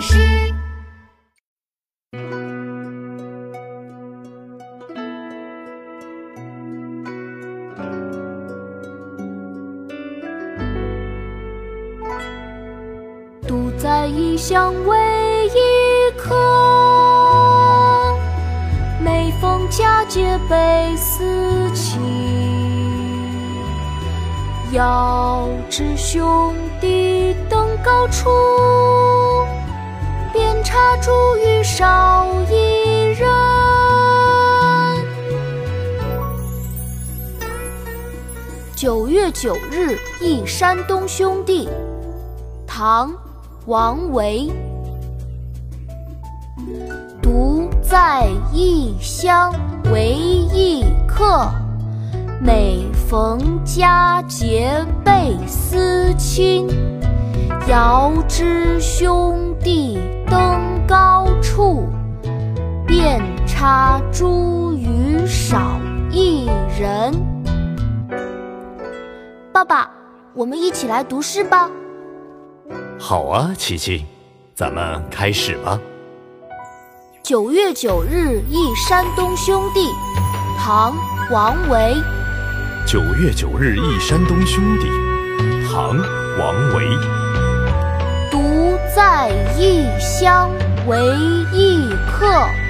[0.00, 0.18] 士。
[13.46, 14.96] 独在异乡为
[15.48, 15.58] 异
[16.16, 16.36] 客，
[19.02, 22.00] 每逢佳节倍思亲。
[24.72, 28.30] 遥知兄弟登高处，
[30.32, 33.28] 遍插茱萸少一人。
[38.74, 41.68] 九月九日忆山东兄弟，
[42.66, 43.10] 唐·
[43.66, 44.50] 王维。
[47.22, 49.52] 独在异乡
[49.92, 51.46] 为异客，
[52.40, 56.68] 每逢佳节倍思亲。
[57.68, 58.79] 遥知
[66.80, 67.12] 人。
[69.52, 69.90] 爸爸，
[70.32, 71.70] 我们一起来读诗吧。
[72.98, 74.06] 好啊，琪琪，
[74.54, 75.78] 咱们开始吧。
[77.22, 79.90] 九月九日忆山东兄弟，
[80.58, 80.94] 唐·
[81.30, 81.94] 王维。
[82.86, 84.88] 九月九日忆山东兄弟，
[85.70, 85.98] 唐·
[86.38, 86.88] 王维。
[88.30, 88.38] 独
[88.96, 90.50] 在异乡
[90.88, 90.96] 为
[91.52, 92.69] 异客，独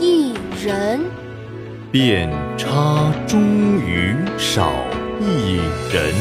[0.00, 1.00] 一人。
[1.90, 4.72] 遍插茱萸少
[5.20, 5.60] 一
[5.92, 6.12] 人。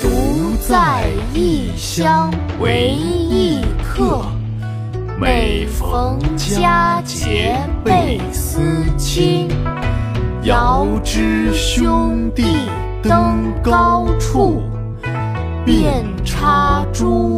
[0.00, 4.24] 独在异乡为异客，
[5.20, 8.60] 每逢佳节倍思
[8.96, 9.48] 亲。
[10.44, 12.44] 遥知兄弟
[13.02, 14.62] 登高处，
[15.64, 17.37] 遍插茱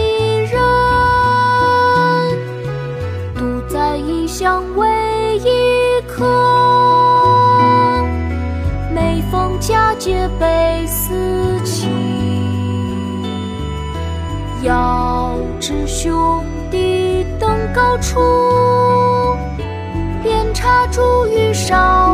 [10.01, 11.13] 逢佳节倍思
[11.63, 11.91] 亲。
[14.63, 18.19] 遥知兄弟登高处，
[20.23, 22.10] 遍插茱萸少。